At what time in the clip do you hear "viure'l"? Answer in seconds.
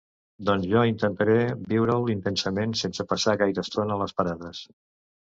1.73-2.09